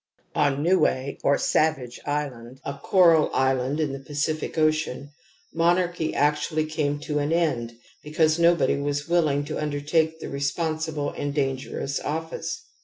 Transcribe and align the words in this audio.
On 0.33 0.63
Nine 0.63 1.17
or 1.23 1.37
Savage 1.37 1.99
Island, 2.07 2.59
a 2.65 2.73
coral 2.73 3.29
island 3.35 3.79
in 3.79 3.93
the 3.93 3.99
Pacific 3.99 4.57
Ocean, 4.57 5.11
monarchy 5.53 6.15
actually 6.15 6.65
came 6.65 6.99
to 7.01 7.19
an 7.19 7.31
end 7.31 7.73
because 8.01 8.39
nobody 8.39 8.77
was 8.77 9.07
willing 9.07 9.45
to 9.45 9.61
undertake 9.61 10.19
the 10.19 10.27
responsible 10.27 11.11
and 11.11 11.35
dangerous 11.35 11.99
office. 11.99 12.63